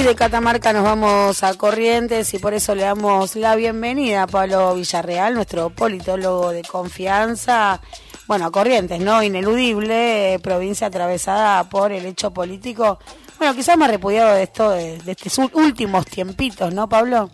De 0.00 0.16
Catamarca 0.16 0.72
nos 0.72 0.82
vamos 0.82 1.44
a 1.44 1.56
Corrientes 1.58 2.32
y 2.32 2.38
por 2.38 2.54
eso 2.54 2.74
le 2.74 2.82
damos 2.82 3.36
la 3.36 3.54
bienvenida 3.54 4.22
a 4.22 4.26
Pablo 4.26 4.74
Villarreal, 4.74 5.34
nuestro 5.34 5.68
politólogo 5.68 6.52
de 6.52 6.62
confianza. 6.62 7.80
Bueno, 8.26 8.46
a 8.46 8.50
Corrientes, 8.50 8.98
¿no? 8.98 9.22
Ineludible, 9.22 10.34
eh, 10.34 10.38
provincia 10.38 10.86
atravesada 10.86 11.68
por 11.68 11.92
el 11.92 12.06
hecho 12.06 12.32
político. 12.32 12.98
Bueno, 13.38 13.54
quizás 13.54 13.76
más 13.76 13.90
repudiado 13.90 14.34
de 14.34 14.44
esto, 14.44 14.70
de, 14.70 14.96
estos 15.06 15.38
últimos 15.52 16.06
tiempitos, 16.06 16.72
¿no, 16.72 16.88
Pablo? 16.88 17.28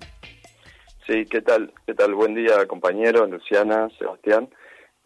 Sí, 1.07 1.25
¿qué 1.31 1.43
tal? 1.43 1.73
¿Qué 1.87 1.95
tal? 1.95 2.15
Buen 2.15 2.35
día, 2.35 2.67
compañero, 2.67 3.27
Luciana, 3.27 3.89
Sebastián. 3.97 4.49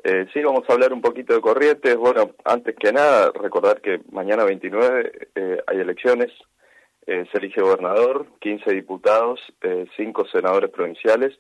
Eh, 0.03 0.27
sí, 0.33 0.43
vamos 0.43 0.65
a 0.67 0.73
hablar 0.73 0.95
un 0.95 1.03
poquito 1.03 1.35
de 1.35 1.43
Corrientes. 1.43 1.95
Bueno, 1.97 2.31
antes 2.43 2.75
que 2.75 2.91
nada, 2.91 3.31
recordar 3.35 3.83
que 3.83 4.01
mañana 4.11 4.45
29 4.45 5.29
eh, 5.35 5.63
hay 5.67 5.79
elecciones 5.79 6.33
eh, 7.07 7.27
se 7.31 7.39
elige 7.39 7.61
gobernador, 7.61 8.27
15 8.41 8.73
diputados, 8.73 9.41
eh, 9.63 9.87
5 9.97 10.27
senadores 10.27 10.71
provinciales, 10.71 11.39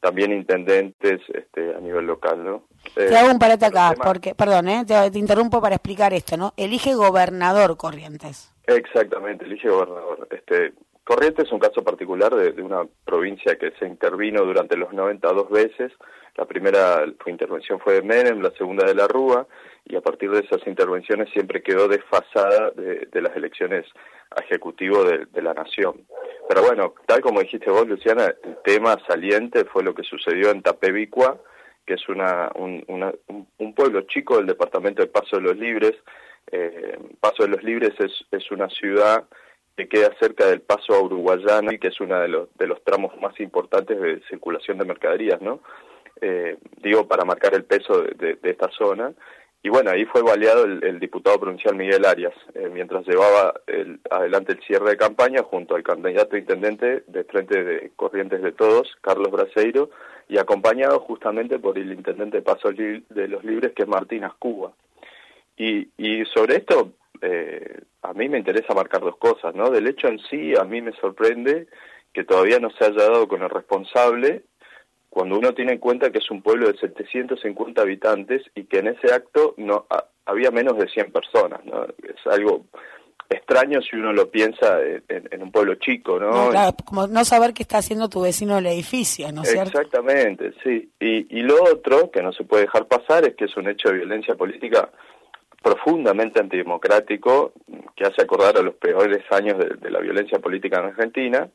también 0.00 0.32
intendentes 0.32 1.20
este, 1.32 1.74
a 1.74 1.80
nivel 1.80 2.06
local, 2.06 2.44
¿no? 2.44 2.64
te 2.94 3.16
hago 3.16 3.30
un 3.30 3.38
parate 3.38 3.66
acá, 3.66 3.94
porque, 4.02 4.34
perdón, 4.34 4.68
eh, 4.68 4.84
te, 4.84 5.18
interrumpo 5.18 5.60
para 5.60 5.76
explicar 5.76 6.12
esto, 6.12 6.36
¿no? 6.36 6.52
Elige 6.56 6.94
gobernador 6.94 7.76
Corrientes. 7.76 8.52
Exactamente, 8.66 9.44
elige 9.44 9.68
gobernador. 9.68 10.26
Este, 10.30 10.72
Corrientes 11.04 11.46
es 11.46 11.52
un 11.52 11.58
caso 11.58 11.82
particular 11.82 12.34
de, 12.34 12.52
de, 12.52 12.62
una 12.62 12.86
provincia 13.04 13.58
que 13.58 13.72
se 13.72 13.86
intervino 13.86 14.44
durante 14.44 14.76
los 14.76 14.92
90 14.92 15.32
dos 15.32 15.50
veces. 15.50 15.92
La 16.36 16.44
primera 16.44 17.04
intervención 17.26 17.80
fue 17.80 17.94
de 17.94 18.02
Menem, 18.02 18.40
la 18.40 18.52
segunda 18.52 18.86
de 18.86 18.94
la 18.94 19.08
Rúa, 19.08 19.46
y 19.84 19.96
a 19.96 20.00
partir 20.00 20.30
de 20.30 20.40
esas 20.40 20.64
intervenciones 20.66 21.28
siempre 21.30 21.62
quedó 21.62 21.88
desfasada 21.88 22.70
de, 22.70 23.20
las 23.20 23.34
elecciones 23.36 23.84
ejecutivo 24.44 25.04
de, 25.04 25.26
de, 25.26 25.42
la 25.42 25.54
nación. 25.54 26.06
Pero 26.48 26.62
bueno, 26.62 26.94
tal 27.06 27.20
como 27.20 27.40
dijiste 27.40 27.70
vos, 27.70 27.86
Luciana, 27.86 28.32
el 28.44 28.56
tema 28.64 28.96
saliente 29.06 29.64
fue 29.64 29.82
lo 29.82 29.94
que 29.94 30.04
sucedió 30.04 30.50
en 30.50 30.62
Tapebicua, 30.62 31.38
que 31.84 31.94
es 31.94 32.08
una, 32.08 32.50
un, 32.54 32.84
una, 32.86 33.12
un, 33.58 33.74
pueblo 33.74 34.02
chico 34.02 34.36
del 34.36 34.46
departamento 34.46 35.02
de 35.02 35.08
Paso 35.08 35.36
de 35.36 35.42
los 35.42 35.56
Libres. 35.56 35.94
Eh, 36.50 36.98
Paso 37.20 37.42
de 37.42 37.48
los 37.48 37.62
Libres 37.62 37.92
es, 37.98 38.12
es 38.30 38.50
una 38.52 38.68
ciudad 38.68 39.24
que 39.76 39.88
queda 39.88 40.10
cerca 40.20 40.46
del 40.46 40.60
Paso 40.60 40.94
a 40.94 41.02
Uruguayana, 41.02 41.76
que 41.78 41.88
es 41.88 42.00
uno 42.00 42.18
de 42.20 42.28
los, 42.28 42.48
de 42.56 42.66
los 42.66 42.82
tramos 42.84 43.18
más 43.20 43.38
importantes 43.40 44.00
de 44.00 44.20
circulación 44.28 44.78
de 44.78 44.84
mercaderías, 44.84 45.40
¿no? 45.40 45.60
Eh, 46.20 46.56
digo, 46.82 47.08
para 47.08 47.24
marcar 47.24 47.54
el 47.54 47.64
peso 47.64 48.02
de, 48.02 48.14
de, 48.14 48.34
de 48.36 48.50
esta 48.50 48.70
zona. 48.70 49.12
Y 49.64 49.68
bueno, 49.68 49.90
ahí 49.90 50.04
fue 50.06 50.22
baleado 50.22 50.64
el, 50.64 50.98
diputado 50.98 51.38
provincial 51.38 51.76
Miguel 51.76 52.04
Arias, 52.04 52.34
eh, 52.54 52.68
mientras 52.72 53.06
llevaba 53.06 53.54
el, 53.68 54.00
adelante 54.10 54.52
el 54.52 54.62
cierre 54.62 54.90
de 54.90 54.96
campaña 54.96 55.44
junto 55.44 55.76
al 55.76 55.84
candidato 55.84 56.36
intendente 56.36 57.04
de 57.06 57.24
Frente 57.24 57.62
de 57.62 57.92
Corrientes 57.94 58.42
de 58.42 58.50
Todos, 58.50 58.96
Carlos 59.00 59.30
Braseiro, 59.30 59.90
y 60.28 60.38
acompañado 60.38 60.98
justamente 60.98 61.60
por 61.60 61.78
el 61.78 61.92
intendente 61.92 62.42
Paso 62.42 62.70
de 62.70 63.28
los 63.28 63.44
Libres, 63.44 63.72
que 63.72 63.82
es 63.82 63.88
Martín 63.88 64.24
Ascuba. 64.24 64.72
Y, 65.56 65.88
y 65.96 66.24
sobre 66.24 66.56
esto, 66.56 66.90
a 68.12 68.14
mí 68.14 68.28
me 68.28 68.38
interesa 68.38 68.74
marcar 68.74 69.00
dos 69.00 69.16
cosas, 69.16 69.54
¿no? 69.54 69.70
Del 69.70 69.86
hecho 69.86 70.06
en 70.06 70.18
sí, 70.30 70.52
a 70.54 70.64
mí 70.64 70.82
me 70.82 70.92
sorprende 70.92 71.66
que 72.12 72.24
todavía 72.24 72.58
no 72.58 72.68
se 72.70 72.84
haya 72.84 73.08
dado 73.08 73.26
con 73.26 73.42
el 73.42 73.48
responsable 73.48 74.42
cuando 75.08 75.38
uno 75.38 75.54
tiene 75.54 75.72
en 75.72 75.78
cuenta 75.78 76.10
que 76.10 76.18
es 76.18 76.30
un 76.30 76.42
pueblo 76.42 76.70
de 76.70 76.78
750 76.78 77.80
habitantes 77.80 78.42
y 78.54 78.64
que 78.64 78.80
en 78.80 78.88
ese 78.88 79.14
acto 79.14 79.54
no 79.56 79.86
había 80.26 80.50
menos 80.50 80.76
de 80.76 80.88
100 80.88 81.10
personas, 81.10 81.64
¿no? 81.64 81.84
Es 81.84 82.26
algo 82.26 82.66
extraño 83.30 83.80
si 83.80 83.96
uno 83.96 84.12
lo 84.12 84.30
piensa 84.30 84.78
en, 85.08 85.42
un 85.42 85.50
pueblo 85.50 85.76
chico, 85.76 86.20
¿no? 86.20 86.50
claro, 86.50 86.76
como 86.84 87.06
no 87.06 87.24
saber 87.24 87.54
qué 87.54 87.62
está 87.62 87.78
haciendo 87.78 88.10
tu 88.10 88.20
vecino 88.20 88.56
del 88.56 88.66
edificio, 88.66 89.32
¿no 89.32 89.42
es 89.42 89.50
cierto? 89.50 89.80
Exactamente, 89.80 90.52
sí. 90.62 90.90
Y, 91.00 91.38
y 91.38 91.40
lo 91.40 91.62
otro 91.62 92.10
que 92.10 92.22
no 92.22 92.30
se 92.32 92.44
puede 92.44 92.64
dejar 92.64 92.86
pasar 92.86 93.24
es 93.24 93.34
que 93.34 93.46
es 93.46 93.56
un 93.56 93.68
hecho 93.68 93.88
de 93.88 93.96
violencia 93.96 94.34
política 94.34 94.90
profundamente 95.62 96.40
antidemocrático 96.40 97.52
que 97.96 98.04
hace 98.04 98.22
acordar 98.22 98.56
a 98.56 98.62
los 98.62 98.74
peores 98.74 99.24
años 99.30 99.58
de, 99.58 99.90
la 99.90 100.00
violencia 100.00 100.38
política 100.38 100.78
en 100.78 100.86
Argentina 100.86 101.48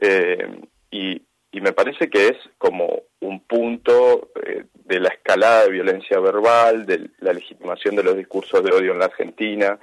eh, 0.00 0.60
y, 0.90 1.22
y 1.52 1.60
me 1.60 1.72
parece 1.72 2.10
que 2.10 2.28
es 2.28 2.36
como 2.58 3.02
un 3.20 3.40
punto 3.40 4.28
eh, 4.44 4.64
de 4.74 5.00
la 5.00 5.08
escalada 5.08 5.64
de 5.64 5.70
violencia 5.70 6.20
verbal, 6.20 6.86
de 6.86 7.10
la 7.20 7.32
legitimación 7.32 7.96
de 7.96 8.02
los 8.02 8.16
discursos 8.16 8.62
de 8.62 8.72
odio 8.72 8.92
en 8.92 8.98
la 8.98 9.06
Argentina, 9.06 9.78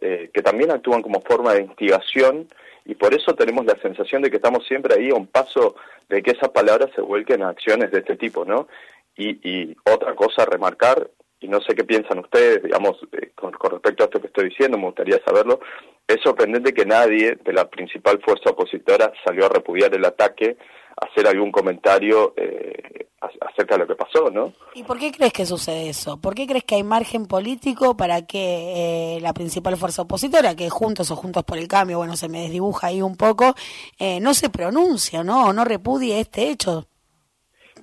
eh, 0.00 0.30
que 0.32 0.42
también 0.42 0.70
actúan 0.70 1.02
como 1.02 1.20
forma 1.22 1.54
de 1.54 1.62
instigación 1.62 2.48
y 2.84 2.94
por 2.94 3.12
eso 3.12 3.34
tenemos 3.34 3.66
la 3.66 3.76
sensación 3.82 4.22
de 4.22 4.30
que 4.30 4.36
estamos 4.36 4.64
siempre 4.66 4.94
ahí 4.94 5.10
a 5.10 5.14
un 5.14 5.26
paso 5.26 5.74
de 6.08 6.22
que 6.22 6.30
esas 6.30 6.50
palabras 6.50 6.90
se 6.94 7.00
vuelquen 7.00 7.42
a 7.42 7.48
acciones 7.48 7.90
de 7.90 7.98
este 7.98 8.16
tipo, 8.16 8.44
¿no? 8.44 8.68
Y, 9.16 9.40
y 9.42 9.76
otra 9.84 10.14
cosa 10.14 10.42
a 10.42 10.46
remarcar, 10.46 11.10
y 11.40 11.48
no 11.48 11.60
sé 11.60 11.74
qué 11.74 11.84
piensan 11.84 12.18
ustedes, 12.18 12.62
digamos, 12.62 12.96
eh, 13.12 13.32
con, 13.34 13.52
con, 13.52 13.72
respecto 13.72 14.02
a 14.02 14.06
esto 14.06 14.20
que 14.20 14.28
estoy 14.28 14.48
diciendo, 14.48 14.78
me 14.78 14.86
gustaría 14.86 15.20
saberlo, 15.24 15.60
es 16.06 16.18
sorprendente 16.22 16.72
que 16.72 16.86
nadie 16.86 17.36
de 17.36 17.52
la 17.52 17.68
principal 17.68 18.20
fuerza 18.24 18.50
opositora 18.50 19.12
salió 19.24 19.46
a 19.46 19.50
repudiar 19.50 19.94
el 19.94 20.04
ataque 20.04 20.56
hacer 20.96 21.26
algún 21.26 21.52
comentario 21.52 22.32
eh, 22.36 23.08
acerca 23.20 23.74
de 23.74 23.80
lo 23.80 23.86
que 23.86 23.96
pasó, 23.96 24.30
¿no? 24.30 24.52
¿Y 24.74 24.82
por 24.82 24.98
qué 24.98 25.12
crees 25.12 25.32
que 25.32 25.44
sucede 25.44 25.90
eso? 25.90 26.18
¿Por 26.20 26.34
qué 26.34 26.46
crees 26.46 26.64
que 26.64 26.76
hay 26.76 26.82
margen 26.82 27.26
político 27.26 27.96
para 27.96 28.26
que 28.26 29.16
eh, 29.16 29.20
la 29.20 29.34
principal 29.34 29.76
fuerza 29.76 30.02
opositora, 30.02 30.54
que 30.54 30.70
Juntos 30.70 31.10
o 31.10 31.16
Juntos 31.16 31.44
por 31.44 31.58
el 31.58 31.68
Cambio, 31.68 31.98
bueno, 31.98 32.16
se 32.16 32.28
me 32.28 32.42
desdibuja 32.42 32.88
ahí 32.88 33.02
un 33.02 33.16
poco, 33.16 33.54
eh, 33.98 34.20
no 34.20 34.32
se 34.32 34.48
pronuncia, 34.48 35.22
¿no? 35.22 35.46
O 35.46 35.52
no 35.52 35.64
repudie 35.64 36.18
este 36.18 36.48
hecho. 36.48 36.86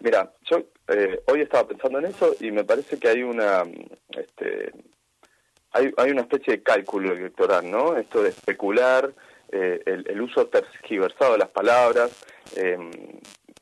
Mira, 0.02 0.34
yo 0.50 0.58
eh, 0.88 1.21
hoy 1.27 1.41
estaba 1.41 1.67
pensando 1.67 1.99
en 1.99 2.05
eso 2.05 2.35
y 2.39 2.51
me 2.51 2.63
parece 2.63 2.97
que 2.97 3.07
hay 3.07 3.23
una, 3.23 3.63
este, 4.17 4.71
hay, 5.71 5.91
hay 5.97 6.11
una 6.11 6.21
especie 6.21 6.57
de 6.57 6.63
cálculo 6.63 7.13
electoral, 7.13 7.69
¿no? 7.69 7.97
Esto 7.97 8.23
de 8.23 8.29
especular, 8.29 9.13
eh, 9.51 9.81
el, 9.85 10.09
el, 10.09 10.21
uso 10.21 10.47
tergiversado 10.47 11.33
de 11.33 11.39
las 11.39 11.49
palabras, 11.49 12.11
eh, 12.55 12.77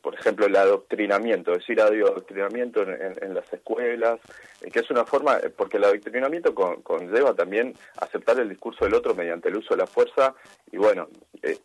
por 0.02 0.16
ejemplo, 0.16 0.48
el 0.48 0.56
adoctrinamiento, 0.56 1.52
decir 1.52 1.80
adoctrinamiento 1.80 2.82
en, 2.82 3.16
en, 3.22 3.34
las 3.34 3.52
escuelas, 3.54 4.20
eh, 4.62 4.72
que 4.72 4.80
es 4.80 4.90
una 4.90 5.06
forma, 5.06 5.38
eh, 5.38 5.50
porque 5.50 5.78
el 5.78 5.84
adoctrinamiento 5.84 6.56
con, 6.56 6.82
conlleva 6.82 7.36
también 7.36 7.76
aceptar 7.98 8.40
el 8.40 8.50
discurso 8.50 8.86
del 8.86 8.96
otro 8.96 9.14
mediante 9.14 9.50
el 9.50 9.58
uso 9.58 9.76
de 9.76 9.82
la 9.82 9.88
fuerza, 9.88 10.34
y 10.72 10.78
bueno, 10.78 11.08
es, 11.42 11.62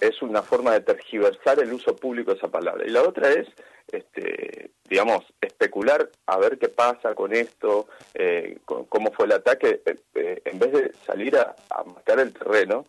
es 0.00 0.22
una 0.22 0.42
forma 0.42 0.72
de 0.72 0.80
tergiversar 0.80 1.60
el 1.60 1.72
uso 1.72 1.96
público 1.96 2.32
de 2.32 2.38
esa 2.38 2.48
palabra. 2.48 2.84
Y 2.86 2.90
la 2.90 3.02
otra 3.02 3.30
es, 3.30 3.48
digamos, 4.92 5.24
especular 5.40 6.10
a 6.26 6.36
ver 6.36 6.58
qué 6.58 6.68
pasa 6.68 7.14
con 7.14 7.32
esto, 7.32 7.88
eh, 8.12 8.58
cómo 8.66 9.10
fue 9.12 9.24
el 9.24 9.32
ataque, 9.32 9.80
eh, 9.86 10.42
en 10.44 10.58
vez 10.58 10.70
de 10.70 10.92
salir 11.06 11.34
a, 11.38 11.56
a 11.70 11.82
marcar 11.82 12.20
el 12.20 12.34
terreno 12.34 12.84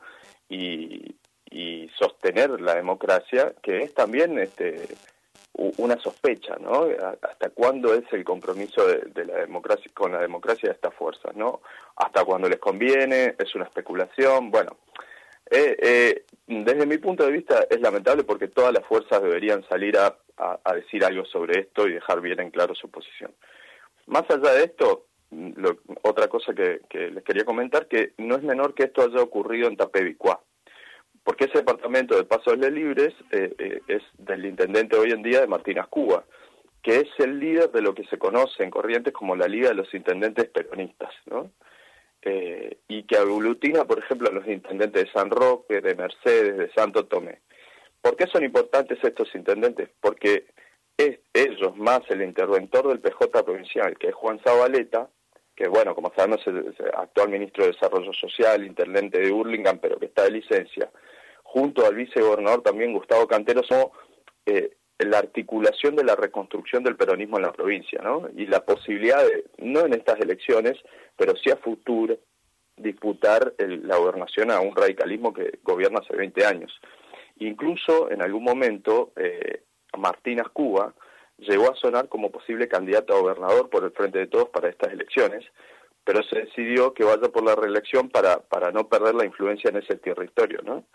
y, 0.49 1.15
y 1.49 1.89
sostener 1.97 2.59
la 2.59 2.75
democracia, 2.75 3.53
que 3.61 3.83
es 3.83 3.93
también 3.93 4.37
este, 4.37 4.85
una 5.53 5.97
sospecha, 5.97 6.57
¿no? 6.59 6.87
¿Hasta 7.21 7.51
cuándo 7.51 7.93
es 7.93 8.03
el 8.11 8.25
compromiso 8.25 8.85
de, 8.85 9.23
la 9.23 9.37
democracia 9.37 9.89
con 9.93 10.11
la 10.11 10.19
democracia 10.19 10.67
de 10.67 10.75
estas 10.75 10.93
fuerzas, 10.95 11.33
¿no? 11.37 11.61
Hasta 11.95 12.25
cuando 12.25 12.49
les 12.49 12.59
conviene, 12.59 13.35
es 13.39 13.55
una 13.55 13.63
especulación, 13.63 14.51
bueno. 14.51 14.75
Eh, 15.49 15.77
eh, 15.81 16.23
desde 16.47 16.85
mi 16.85 16.97
punto 16.97 17.25
de 17.25 17.31
vista 17.31 17.65
es 17.69 17.79
lamentable 17.79 18.25
porque 18.25 18.49
todas 18.49 18.73
las 18.73 18.85
fuerzas 18.85 19.21
deberían 19.21 19.65
salir 19.69 19.97
a, 19.97 20.17
a, 20.37 20.73
decir 20.73 21.03
algo 21.03 21.25
sobre 21.25 21.59
esto 21.59 21.87
y 21.87 21.93
dejar 21.93 22.21
bien 22.21 22.39
en 22.39 22.51
claro 22.51 22.75
su 22.75 22.89
posición. 22.89 23.33
Más 24.07 24.23
allá 24.29 24.53
de 24.53 24.65
esto, 24.65 25.05
lo, 25.31 25.77
otra 26.01 26.27
cosa 26.27 26.53
que, 26.53 26.81
les 26.91 27.23
quería 27.23 27.45
comentar, 27.45 27.87
que 27.87 28.13
no 28.17 28.35
es 28.35 28.43
menor 28.43 28.73
que 28.73 28.83
esto 28.83 29.03
haya 29.03 29.21
ocurrido 29.21 29.67
en 29.67 29.77
Tapebicuá, 29.77 30.41
porque 31.23 31.45
ese 31.45 31.59
departamento 31.59 32.15
de 32.15 32.25
Pasos 32.25 32.59
de 32.59 32.71
Libres 32.71 33.13
eh, 33.31 33.53
eh, 33.57 33.81
es 33.87 34.03
del 34.17 34.45
intendente 34.45 34.97
hoy 34.97 35.11
en 35.11 35.23
día 35.23 35.41
de 35.41 35.47
Martínez 35.47 35.87
Cuba, 35.87 36.25
que 36.81 36.97
es 36.97 37.09
el 37.19 37.39
líder 37.39 37.71
de 37.71 37.81
lo 37.81 37.93
que 37.95 38.05
se 38.05 38.17
conoce 38.17 38.61
en 38.63 38.69
Corrientes 38.69 39.13
como 39.13 39.35
la 39.35 39.47
Liga 39.47 39.69
de 39.69 39.75
los 39.75 39.93
Intendentes 39.93 40.49
Peronistas, 40.49 41.13
¿no? 41.27 41.51
Eh, 42.25 42.77
y 42.87 43.03
que 43.03 43.17
aglutina, 43.17 43.83
por 43.83 43.99
ejemplo, 43.99 44.29
a 44.29 44.33
los 44.33 44.47
intendentes 44.47 45.05
de 45.05 45.11
San 45.11 45.29
Roque, 45.29 45.81
de 45.81 45.95
Mercedes, 45.95 46.57
de 46.57 46.71
Santo 46.71 47.05
Tomé. 47.05 47.41
¿Por 48.03 48.17
qué 48.17 48.27
son 48.27 48.43
importantes 48.43 48.99
estos 49.01 49.33
intendentes? 49.33 49.87
Porque 50.01 50.47
es 50.97 51.19
ellos 51.33 51.77
más 51.77 52.01
el 52.09 52.21
interventor 52.21 52.89
del 52.89 52.99
PJ 52.99 53.45
provincial, 53.45 53.97
que 53.97 54.09
es 54.09 54.13
Juan 54.13 54.41
Zabaleta, 54.43 55.09
que 55.55 55.69
bueno, 55.69 55.95
como 55.95 56.11
sabemos 56.13 56.41
es 56.41 56.47
el 56.47 56.75
actual 56.97 57.29
ministro 57.29 57.63
de 57.63 57.71
Desarrollo 57.71 58.11
Social, 58.11 58.65
intendente 58.65 59.19
de 59.19 59.31
Hurlingham, 59.31 59.79
pero 59.79 59.97
que 59.97 60.07
está 60.07 60.23
de 60.23 60.31
licencia, 60.31 60.91
junto 61.43 61.85
al 61.85 61.95
vicegobernador 61.95 62.61
también 62.61 62.91
Gustavo 62.91 63.25
Cantero, 63.25 63.63
somos 63.63 63.91
eh, 64.45 64.75
la 64.99 65.19
articulación 65.19 65.95
de 65.95 66.03
la 66.03 66.17
reconstrucción 66.17 66.83
del 66.83 66.97
peronismo 66.97 67.37
en 67.37 67.43
la 67.43 67.53
provincia, 67.53 68.01
¿no? 68.03 68.27
Y 68.35 68.47
la 68.47 68.65
posibilidad 68.65 69.23
de, 69.23 69.45
no 69.59 69.85
en 69.85 69.93
estas 69.93 70.19
elecciones, 70.19 70.73
pero 71.15 71.35
sí 71.37 71.51
a 71.51 71.55
futuro, 71.55 72.17
disputar 72.75 73.53
la 73.57 73.95
gobernación 73.95 74.51
a 74.51 74.59
un 74.59 74.75
radicalismo 74.75 75.33
que 75.33 75.59
gobierna 75.63 75.99
hace 75.99 76.17
20 76.17 76.45
años. 76.45 76.73
Incluso 77.37 78.11
en 78.11 78.21
algún 78.21 78.43
momento 78.43 79.11
eh, 79.15 79.63
Martínez 79.97 80.47
Cuba 80.53 80.93
llegó 81.37 81.71
a 81.71 81.75
sonar 81.75 82.09
como 82.09 82.31
posible 82.31 82.67
candidato 82.67 83.13
a 83.13 83.19
gobernador 83.19 83.69
por 83.69 83.83
el 83.83 83.91
Frente 83.91 84.19
de 84.19 84.27
Todos 84.27 84.49
para 84.49 84.69
estas 84.69 84.93
elecciones, 84.93 85.43
pero 86.03 86.21
se 86.23 86.41
decidió 86.41 86.93
que 86.93 87.03
vaya 87.03 87.29
por 87.29 87.43
la 87.43 87.55
reelección 87.55 88.09
para, 88.09 88.39
para 88.39 88.71
no 88.71 88.87
perder 88.87 89.15
la 89.15 89.25
influencia 89.25 89.69
en 89.69 89.77
ese 89.77 89.95
territorio, 89.95 90.59
¿no? 90.63 90.85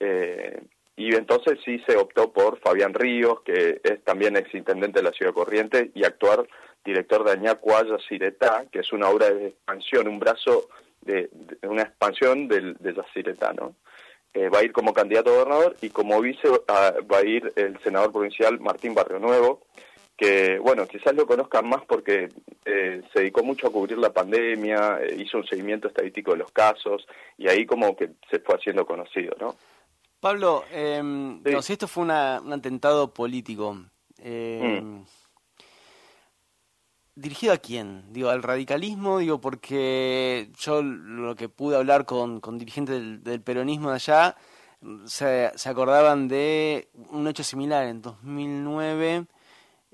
Eh, 0.00 0.60
y 0.96 1.14
entonces 1.14 1.60
sí 1.64 1.80
se 1.86 1.96
optó 1.96 2.32
por 2.32 2.58
Fabián 2.58 2.92
Ríos, 2.92 3.40
que 3.42 3.80
es 3.84 4.02
también 4.02 4.36
exintendente 4.36 4.98
de 4.98 5.04
la 5.04 5.12
ciudad 5.12 5.32
corriente, 5.32 5.92
y 5.94 6.04
actuar 6.04 6.44
director 6.84 7.24
de 7.24 7.32
Añacuaya 7.32 7.96
Ciretá, 8.08 8.64
que 8.72 8.80
es 8.80 8.92
una 8.92 9.08
obra 9.08 9.30
de 9.30 9.48
expansión, 9.48 10.08
un 10.08 10.18
brazo 10.18 10.68
de, 11.02 11.30
una 11.62 11.82
expansión 11.82 12.48
del, 12.48 12.74
de 12.80 12.94
Yacyretá, 12.94 13.52
¿no? 13.52 13.76
Eh, 14.38 14.48
va 14.50 14.60
a 14.60 14.62
ir 14.64 14.72
como 14.72 14.94
candidato 14.94 15.30
a 15.30 15.32
gobernador 15.32 15.76
y 15.82 15.90
como 15.90 16.20
vice 16.20 16.48
ah, 16.68 16.92
va 17.12 17.18
a 17.18 17.26
ir 17.26 17.52
el 17.56 17.76
senador 17.82 18.12
provincial 18.12 18.60
Martín 18.60 18.94
Barrio 18.94 19.18
Nuevo, 19.18 19.62
que, 20.16 20.60
bueno, 20.60 20.86
quizás 20.86 21.12
lo 21.16 21.26
conozcan 21.26 21.68
más 21.68 21.84
porque 21.86 22.28
eh, 22.64 23.02
se 23.12 23.18
dedicó 23.18 23.42
mucho 23.42 23.66
a 23.66 23.72
cubrir 23.72 23.98
la 23.98 24.12
pandemia, 24.12 25.00
eh, 25.02 25.16
hizo 25.18 25.38
un 25.38 25.46
seguimiento 25.46 25.88
estadístico 25.88 26.32
de 26.32 26.38
los 26.38 26.52
casos 26.52 27.04
y 27.36 27.48
ahí 27.48 27.66
como 27.66 27.96
que 27.96 28.10
se 28.30 28.38
fue 28.38 28.54
haciendo 28.54 28.86
conocido, 28.86 29.34
¿no? 29.40 29.56
Pablo, 30.20 30.64
eh, 30.70 31.02
si 31.60 31.72
esto 31.72 31.88
fue 31.88 32.04
un 32.04 32.12
atentado 32.12 33.12
político, 33.12 33.76
eh, 34.22 34.80
mm. 34.80 35.02
¿Dirigido 37.20 37.52
a 37.52 37.58
quién? 37.58 38.12
Digo, 38.12 38.30
al 38.30 38.42
radicalismo, 38.42 39.18
digo, 39.18 39.40
porque 39.40 40.50
yo 40.58 40.82
lo 40.82 41.34
que 41.34 41.48
pude 41.48 41.76
hablar 41.76 42.06
con, 42.06 42.40
con 42.40 42.58
dirigentes 42.58 43.22
del, 43.24 43.42
peronismo 43.42 43.90
de 43.90 43.96
allá, 43.96 44.36
se, 45.06 45.50
se 45.54 45.68
acordaban 45.68 46.28
de 46.28 46.88
un 47.10 47.26
hecho 47.26 47.42
similar 47.42 47.86
en 47.86 48.00
2009 48.00 49.26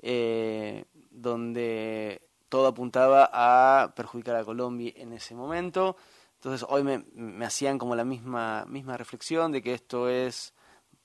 eh, 0.01 0.85
donde 1.09 2.21
todo 2.49 2.67
apuntaba 2.67 3.29
a 3.33 3.95
perjudicar 3.95 4.35
a 4.35 4.45
Colombia 4.45 4.93
en 4.95 5.13
ese 5.13 5.33
momento. 5.33 5.97
Entonces 6.35 6.65
hoy 6.69 6.83
me, 6.83 7.03
me 7.15 7.45
hacían 7.45 7.79
como 7.79 7.95
la 7.95 8.05
misma, 8.05 8.65
misma 8.67 8.97
reflexión 8.97 9.51
de 9.51 9.63
que 9.63 9.73
esto 9.73 10.09
es 10.09 10.53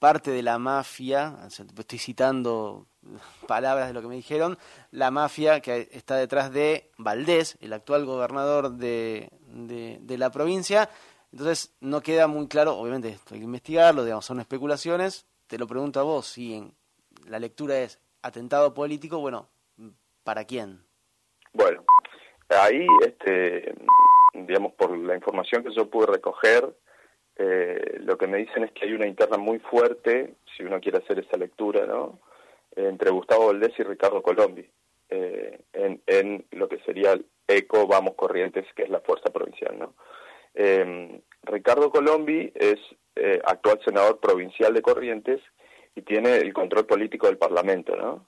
parte 0.00 0.30
de 0.30 0.42
la 0.42 0.58
mafia, 0.58 1.36
estoy 1.46 1.98
citando 1.98 2.86
palabras 3.46 3.86
de 3.86 3.94
lo 3.94 4.02
que 4.02 4.08
me 4.08 4.16
dijeron, 4.16 4.58
la 4.90 5.12
mafia 5.12 5.60
que 5.60 5.88
está 5.92 6.16
detrás 6.16 6.52
de 6.52 6.90
Valdés, 6.98 7.56
el 7.60 7.72
actual 7.72 8.06
gobernador 8.06 8.72
de, 8.72 9.28
de, 9.46 10.18
la 10.18 10.30
provincia. 10.30 10.88
Entonces 11.30 11.76
no 11.80 12.00
queda 12.00 12.26
muy 12.26 12.48
claro, 12.48 12.76
obviamente 12.76 13.10
esto 13.10 13.34
hay 13.34 13.40
que 13.40 13.44
investigarlo, 13.44 14.02
digamos, 14.02 14.24
son 14.24 14.40
especulaciones. 14.40 15.26
Te 15.46 15.58
lo 15.58 15.66
pregunto 15.66 16.00
a 16.00 16.02
vos, 16.02 16.26
si 16.26 16.54
en, 16.54 16.74
la 17.26 17.38
lectura 17.38 17.78
es 17.78 18.00
atentado 18.22 18.72
político, 18.74 19.18
bueno, 19.18 19.48
¿para 20.24 20.44
quién? 20.44 20.82
Bueno, 21.52 21.84
ahí, 22.48 22.86
este, 23.06 23.74
digamos, 24.32 24.72
por 24.72 24.96
la 24.96 25.14
información 25.14 25.62
que 25.62 25.74
yo 25.74 25.88
pude 25.88 26.06
recoger, 26.06 26.74
eh, 27.42 27.98
lo 28.00 28.18
que 28.18 28.26
me 28.26 28.38
dicen 28.38 28.64
es 28.64 28.72
que 28.72 28.84
hay 28.84 28.92
una 28.92 29.06
interna 29.06 29.38
muy 29.38 29.58
fuerte, 29.58 30.34
si 30.56 30.62
uno 30.62 30.80
quiere 30.80 30.98
hacer 30.98 31.18
esa 31.18 31.36
lectura, 31.36 31.86
¿no? 31.86 32.20
Entre 32.76 33.10
Gustavo 33.10 33.46
Valdés 33.46 33.72
y 33.78 33.82
Ricardo 33.82 34.22
Colombi, 34.22 34.68
eh, 35.08 35.60
en, 35.72 36.44
lo 36.52 36.68
que 36.68 36.78
sería 36.80 37.12
el 37.12 37.26
ECO 37.48 37.86
Vamos 37.86 38.14
Corrientes, 38.14 38.66
que 38.76 38.82
es 38.82 38.90
la 38.90 39.00
fuerza 39.00 39.30
provincial, 39.32 39.78
¿no? 39.78 39.94
Eh, 40.54 41.20
Ricardo 41.44 41.90
Colombi 41.90 42.52
es 42.54 42.78
actual 43.44 43.80
senador 43.84 44.18
provincial 44.18 44.72
de 44.72 44.82
Corrientes 44.82 45.40
y 45.94 46.02
tiene 46.02 46.36
el 46.36 46.52
control 46.52 46.86
político 46.86 47.26
del 47.26 47.38
Parlamento, 47.38 47.96
¿no? 47.96 48.26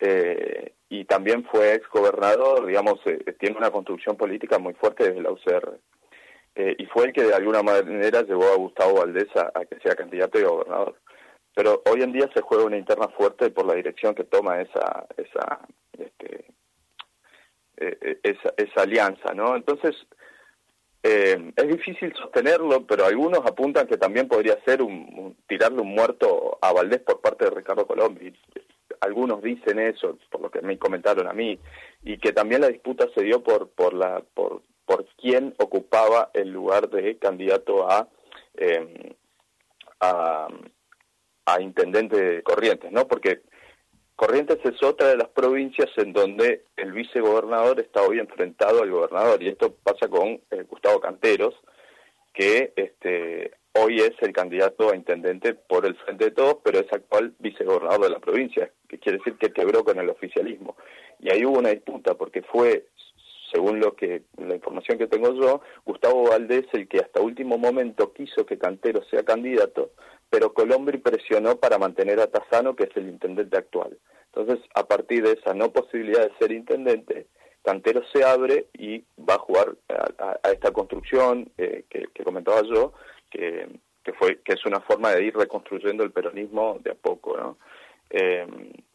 Eh, 0.00 0.74
y 0.88 1.04
también 1.04 1.44
fue 1.44 1.74
ex 1.74 1.88
gobernador, 1.88 2.66
digamos, 2.66 3.00
eh, 3.06 3.34
tiene 3.38 3.56
una 3.56 3.70
construcción 3.70 4.16
política 4.16 4.58
muy 4.58 4.74
fuerte 4.74 5.04
desde 5.04 5.22
la 5.22 5.30
UCR. 5.30 5.78
Eh, 6.56 6.76
y 6.78 6.86
fue 6.86 7.06
el 7.06 7.12
que 7.12 7.24
de 7.24 7.34
alguna 7.34 7.62
manera 7.62 8.22
llevó 8.22 8.44
a 8.44 8.56
Gustavo 8.56 9.00
Valdés 9.00 9.28
a, 9.36 9.64
que 9.64 9.80
sea 9.80 9.96
candidato 9.96 10.38
y 10.38 10.44
gobernador. 10.44 10.96
Pero 11.54 11.82
hoy 11.90 12.02
en 12.02 12.12
día 12.12 12.30
se 12.34 12.42
juega 12.42 12.64
una 12.64 12.76
interna 12.76 13.08
fuerte 13.08 13.50
por 13.50 13.66
la 13.66 13.74
dirección 13.74 14.14
que 14.14 14.24
toma 14.24 14.60
esa 14.60 15.06
esa 15.16 15.60
este, 15.98 16.44
esa, 17.76 18.54
esa 18.56 18.82
alianza, 18.82 19.34
¿no? 19.34 19.56
Entonces 19.56 19.94
eh, 21.06 21.52
es 21.54 21.68
difícil 21.68 22.14
sostenerlo, 22.14 22.86
pero 22.86 23.04
algunos 23.04 23.40
apuntan 23.40 23.86
que 23.86 23.98
también 23.98 24.26
podría 24.26 24.58
ser 24.64 24.80
un, 24.80 25.36
tirarle 25.46 25.82
un 25.82 25.94
muerto 25.94 26.58
a 26.62 26.72
Valdés 26.72 27.00
por 27.00 27.20
parte 27.20 27.44
de 27.44 27.50
Ricardo 27.50 27.86
Colombi. 27.86 28.32
Algunos 29.00 29.42
dicen 29.42 29.80
eso, 29.80 30.18
por 30.30 30.40
lo 30.40 30.50
que 30.50 30.62
me 30.62 30.78
comentaron 30.78 31.28
a 31.28 31.34
mí, 31.34 31.58
y 32.04 32.16
que 32.18 32.32
también 32.32 32.62
la 32.62 32.68
disputa 32.68 33.06
se 33.14 33.22
dio 33.22 33.42
por 33.42 33.68
por 33.68 33.92
la 33.92 34.22
por 34.32 34.62
por 34.86 35.06
quién 35.16 35.54
ocupaba 35.58 36.30
el 36.34 36.50
lugar 36.50 36.88
de 36.90 37.16
candidato 37.18 37.90
a 37.90 38.08
eh, 38.56 39.16
a, 40.00 40.48
a 41.46 41.60
intendente 41.60 42.16
de 42.16 42.42
Corrientes, 42.42 42.90
¿no? 42.92 43.06
Porque 43.06 43.42
Corrientes 44.16 44.58
es 44.64 44.80
otra 44.82 45.08
de 45.08 45.16
las 45.16 45.28
provincias 45.28 45.90
en 45.96 46.12
donde 46.12 46.66
el 46.76 46.92
vicegobernador 46.92 47.80
está 47.80 48.02
hoy 48.02 48.20
enfrentado 48.20 48.82
al 48.82 48.90
gobernador 48.90 49.42
y 49.42 49.48
esto 49.48 49.74
pasa 49.82 50.08
con 50.08 50.40
eh, 50.50 50.64
Gustavo 50.68 51.00
Canteros, 51.00 51.54
que 52.32 52.72
este, 52.76 53.52
hoy 53.72 54.00
es 54.00 54.12
el 54.20 54.32
candidato 54.32 54.90
a 54.90 54.96
intendente 54.96 55.54
por 55.54 55.84
el 55.84 55.96
Frente 55.96 56.26
de 56.26 56.30
Todos, 56.30 56.58
pero 56.62 56.78
es 56.78 56.92
actual 56.92 57.34
vicegobernador 57.40 58.02
de 58.02 58.10
la 58.10 58.20
provincia, 58.20 58.70
que 58.88 58.98
quiere 58.98 59.18
decir 59.18 59.36
que 59.36 59.52
quebró 59.52 59.84
con 59.84 59.98
el 59.98 60.08
oficialismo. 60.08 60.76
Y 61.18 61.30
ahí 61.30 61.44
hubo 61.44 61.58
una 61.58 61.70
disputa 61.70 62.14
porque 62.14 62.42
fue, 62.42 62.86
según 63.54 63.78
lo 63.78 63.94
que 63.94 64.22
la 64.36 64.56
información 64.56 64.98
que 64.98 65.06
tengo 65.06 65.32
yo, 65.32 65.60
Gustavo 65.84 66.28
Valdés 66.28 66.66
el 66.72 66.88
que 66.88 66.98
hasta 66.98 67.20
último 67.20 67.56
momento 67.56 68.12
quiso 68.12 68.44
que 68.44 68.58
Canteros 68.58 69.06
sea 69.08 69.22
candidato, 69.22 69.92
pero 70.28 70.52
Colombri 70.52 70.98
presionó 70.98 71.56
para 71.56 71.78
mantener 71.78 72.18
a 72.18 72.26
Tazano, 72.26 72.74
que 72.74 72.84
es 72.84 72.96
el 72.96 73.08
intendente 73.08 73.56
actual. 73.56 73.96
Entonces, 74.34 74.58
a 74.74 74.88
partir 74.88 75.22
de 75.22 75.34
esa 75.34 75.54
no 75.54 75.70
posibilidad 75.70 76.28
de 76.28 76.36
ser 76.40 76.50
intendente, 76.50 77.28
Cantero 77.62 78.02
se 78.12 78.24
abre 78.24 78.66
y 78.76 79.04
va 79.18 79.34
a 79.34 79.38
jugar 79.38 79.76
a, 79.88 80.50
esta 80.50 80.72
construcción 80.72 81.48
eh, 81.56 81.84
que, 81.88 82.24
comentaba 82.24 82.62
yo, 82.62 82.92
que, 83.30 83.68
fue 84.18 84.40
que 84.40 84.54
es 84.54 84.66
una 84.66 84.80
forma 84.80 85.12
de 85.12 85.24
ir 85.26 85.36
reconstruyendo 85.36 86.02
el 86.02 86.10
peronismo 86.10 86.80
de 86.82 86.90
a 86.90 86.94
poco, 86.94 87.36
¿no? 87.36 87.56
Eh, 88.10 88.46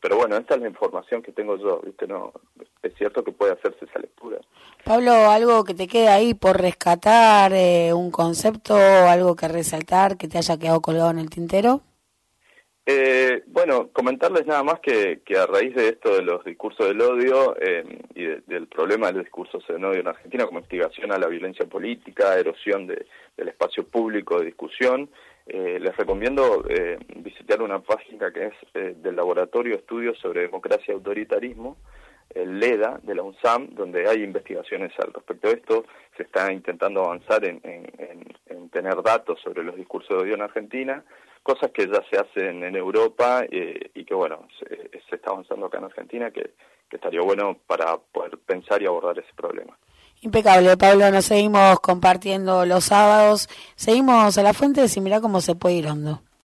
pero 0.02 0.18
bueno, 0.18 0.38
esta 0.38 0.56
es 0.56 0.62
la 0.62 0.68
información 0.68 1.22
que 1.22 1.32
tengo 1.32 1.58
yo, 1.58 1.82
¿viste? 1.84 2.06
No, 2.08 2.34
es 2.82 2.94
cierto 2.96 3.24
que 3.24 3.32
puede 3.32 3.54
hacerse 3.54 3.86
esa 3.86 4.00
lectura. 4.00 4.40
Pablo, 4.86 5.12
algo 5.12 5.64
que 5.64 5.74
te 5.74 5.88
quede 5.88 6.10
ahí 6.10 6.34
por 6.34 6.60
rescatar, 6.60 7.52
eh, 7.54 7.94
un 7.94 8.12
concepto, 8.12 8.76
algo 8.76 9.36
que 9.36 9.48
resaltar, 9.48 10.18
que 10.18 10.28
te 10.28 10.38
haya 10.38 10.58
quedado 10.58 10.82
colgado 10.82 11.12
en 11.12 11.20
el 11.20 11.30
tintero. 11.30 11.82
Eh, 12.92 13.44
bueno, 13.46 13.90
comentarles 13.94 14.48
nada 14.48 14.64
más 14.64 14.80
que, 14.80 15.22
que, 15.24 15.38
a 15.38 15.46
raíz 15.46 15.76
de 15.76 15.90
esto 15.90 16.16
de 16.16 16.24
los 16.24 16.44
discursos 16.44 16.88
del 16.88 17.00
odio 17.00 17.56
eh, 17.62 17.84
y 18.16 18.26
del 18.26 18.66
problema 18.66 19.08
de 19.08 19.14
los 19.14 19.26
discursos 19.26 19.64
del 19.68 19.86
odio 19.86 20.00
en 20.00 20.08
Argentina 20.08 20.46
como 20.46 20.58
investigación 20.58 21.12
a 21.12 21.20
la 21.20 21.28
violencia 21.28 21.68
política, 21.68 22.40
erosión 22.40 22.88
de, 22.88 23.06
del 23.38 23.50
espacio 23.50 23.86
público 23.86 24.40
de 24.40 24.48
discusión, 24.48 25.08
eh, 25.46 25.78
les 25.80 25.96
recomiendo 25.98 26.66
eh, 26.68 26.98
visitar 27.18 27.62
una 27.62 27.80
página 27.80 28.32
que 28.34 28.48
es 28.48 29.04
del 29.04 29.16
Laboratorio 29.16 29.74
de 29.74 29.82
Estudios 29.82 30.18
sobre 30.18 30.42
Democracia 30.42 30.86
y 30.88 30.94
Autoritarismo, 30.94 31.78
el 32.34 32.60
LEDA 32.60 33.00
de 33.04 33.16
la 33.16 33.24
UNSAM, 33.24 33.70
donde 33.72 34.08
hay 34.08 34.24
investigaciones 34.24 34.92
al 35.00 35.14
respecto 35.14 35.48
de 35.48 35.54
esto. 35.56 35.86
Se 36.16 36.24
está 36.24 36.52
intentando 36.52 37.04
avanzar 37.04 37.46
en, 37.46 37.62
en 37.64 38.70
tener 38.70 39.02
datos 39.02 39.40
sobre 39.42 39.64
los 39.64 39.76
discursos 39.76 40.10
de 40.10 40.24
odio 40.24 40.36
en 40.36 40.42
Argentina 40.42 41.04
cosas 41.44 41.72
que 41.72 41.88
ya 41.88 42.02
se 42.10 42.18
hacen 42.18 42.64
en 42.64 42.76
Europa 42.76 43.44
eh, 43.50 43.92
y 43.96 44.06
que, 44.06 44.14
bueno, 44.14 44.48
se, 44.60 45.16
está 45.16 45.32
avanzando 45.32 45.66
acá 45.66 45.80
en 45.80 45.86
Argentina, 45.86 46.32
que, 46.32 46.54
que 46.90 46.96
estaría 46.96 47.22
bueno 47.22 47.58
para 47.66 47.98
poder 47.98 48.38
pensar 48.40 48.82
y 48.82 48.86
abordar 48.86 49.18
ese 49.20 49.34
problema. 49.36 49.78
Impecable, 50.22 50.76
Pablo. 50.78 51.10
Nos 51.12 51.26
seguimos 51.26 51.80
compartiendo 51.80 52.66
los 52.66 52.86
sábados. 52.86 53.48
Seguimos 53.76 54.38
a 54.38 54.44
la 54.44 54.54
fuente 54.54 54.86
y 54.94 55.02
mirá 55.02 55.22
cómo 55.22 55.42
se 55.42 55.56
puede 55.56 55.76
ir 55.76 55.88
hondo. 55.88 56.22